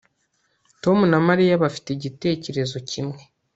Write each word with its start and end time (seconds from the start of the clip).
Tom 0.83 0.99
na 1.11 1.19
Mariya 1.27 1.61
bafite 1.63 1.87
igitekerezo 1.91 2.77
kimwe 2.89 3.19